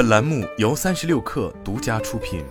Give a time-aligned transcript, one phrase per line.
[0.00, 2.42] 本栏目由三十六氪独家出品。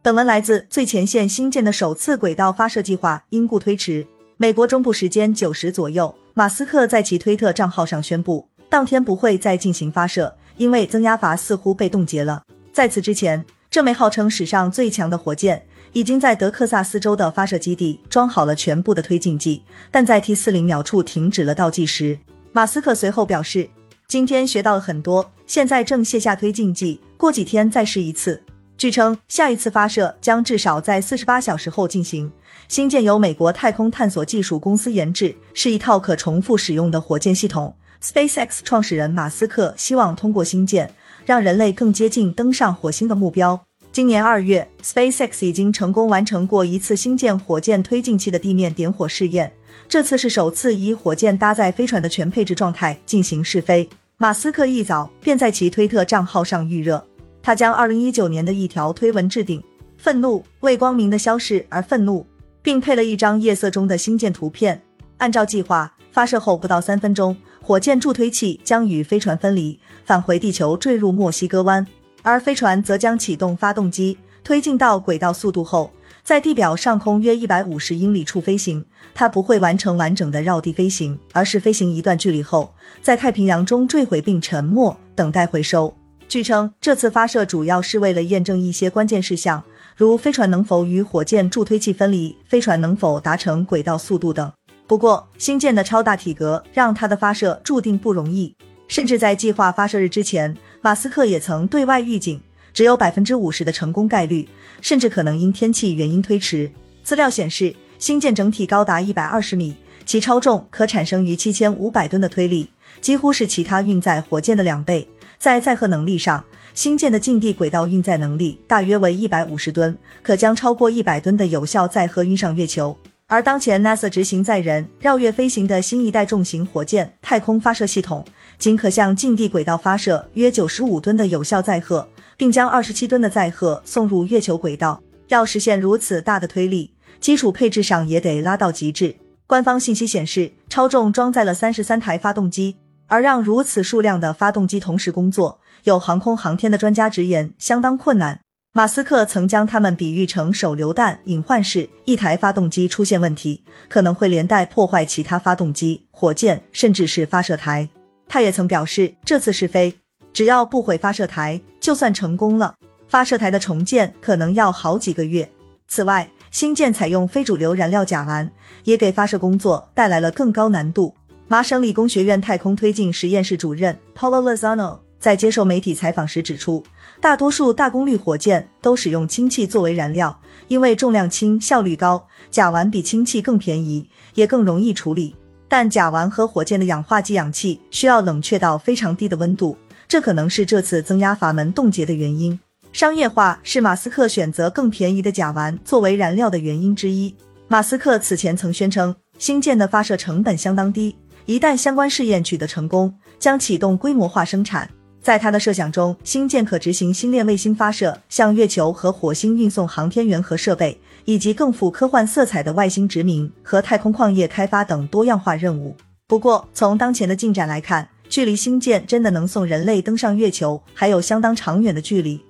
[0.00, 4.06] 本文来自最前线，新建的首次轨道发射计划因故推迟。
[4.38, 12.42] 美国中部时间九时左右，马斯克在其推特账号上宣布，当天不会再进行发射，因为增压阀似乎被冻结了。
[12.72, 22.18] 在此之前，这枚号称史上最强的火箭已经在德克萨斯州的发射基地装好了全部的推进剂，但在 T 四零秒处停止了倒计时。
[22.54, 23.66] 马斯克随后表示，
[24.06, 28.42] 今天学到了很多，现在正卸下推进剂，过几天再试一次。
[28.76, 32.30] 据称，下一次发射将至少在四十八小时后进行。
[32.68, 37.74] 星舰由美国太空探索技术公司研制，是一套可重复使用的火箭系统。
[38.02, 43.58] SpaceX 创始人马斯克希望通过星舰，让人类更接近登上火星的目标。
[43.90, 49.52] 今年二月，SpaceX 已经成功完成过一次星舰火箭推进器的地面点火试验，
[49.88, 53.88] 这次是首次以火箭搭载飞船的全配置状态进行试飞。
[54.16, 57.04] 马斯克一早便在其推特账号上预热。
[57.42, 59.62] 他将二零一九年的一条推文置顶
[59.98, 62.24] ：“愤怒为光明的消逝而愤怒”，
[62.62, 64.80] 并配了一张夜色中的星舰图片。
[65.18, 71.84] 按照计划，发射后不到三分钟，火箭助推器将与飞船分离，返回地球，坠入墨西哥湾，
[72.22, 75.90] 而飞船则将启动发动机，推进到轨道速度后，
[76.24, 78.84] 在地表上空约一百五十英里处飞行。
[79.14, 85.94] 它不会完成完整的绕地飞行，而是飞行一段距离后，在太平洋中坠毁并沉没，等待回收。
[86.28, 89.62] 据称，这次发射主要是为了验证一些关键事项，
[89.96, 94.50] 如飞船能否与火箭助推器分离、飞船能否达成轨道速度等。
[94.86, 98.54] 不过，星舰的超大体格让它的发射注定不容易。
[98.88, 102.40] 甚至在计划发射日之前，马斯克也曾对外预警，
[102.72, 104.48] 只有百分之五十的成功概率，
[104.80, 106.70] 甚至可能因天气原因推迟。
[107.02, 109.74] 资料显示，星舰整体高达一百二十米，
[110.06, 115.06] 其超重可产生逾七千五百吨的推力，几乎是其他运载火箭的两倍。
[115.38, 122.96] 在载荷能力上，星舰的近地轨道运载能力大约为一百五十吨，可将超过一百吨的有效载荷运上月球。
[123.26, 128.24] 而当前 NASA 执行载人绕月飞行的新一代重型火箭太空发射系统，
[128.62, 135.02] 仅可向近地轨道发射约九十五吨的有效载荷，并将二十七吨的载荷送入月球轨道。
[135.26, 139.16] 要实现如此大的推力，基础配置上也得拉到极致。
[139.48, 142.76] 官方信息显示，超重装载了三十三台发动机。
[143.08, 148.38] 而让如此数量的发动机同时工作，有航空航天的专家直言相当困难。
[148.72, 157.88] 马斯克曾将它们比喻成手榴弹隐患式，一台发动机出现问题，可能会连带破坏其他发动机、火箭，甚至是发射台。
[158.32, 159.94] 他也曾表示，这次试飞
[160.32, 162.74] 只要不毁发射台，就算成功了。
[163.06, 165.46] 发射台的重建可能要好几个月。
[165.86, 168.48] 此外，新舰采用非主流燃料甲烷，
[168.84, 171.14] 也给发射工作带来了更高难度。
[171.46, 176.82] 麻省理工学院太空推进实验室主任 Paulo Lozano 在接受媒体采访时指出，
[177.20, 185.36] 大多数大功率火箭都使用氢气作为燃料，因为重量轻、效率高，甲烷比氢气更便宜，也更容易处理。
[185.72, 189.74] 但甲烷和火箭的氧化剂氧气需要冷却到非常低的温度，
[190.06, 192.60] 这可能是这次增压阀门冻结的原因。
[192.92, 197.34] 商业化是马斯克选择更便宜的甲烷作为燃料的原因之一。
[197.68, 201.16] 马斯克此前曾宣称，星舰的发射成本相当低。
[201.46, 204.86] 一旦相关试验取得成功，将启动规模化生产。
[205.22, 215.96] 在他的设想中，星舰可执行星链卫星发射、向月球和火星运送航天员和设备，以及更富科幻色彩的外星殖民和太空矿业开发等多样化任务。
[216.26, 222.40] 不过，从当前的进展来看，距离星舰真的能送人类登上月球还有相当长远的距离。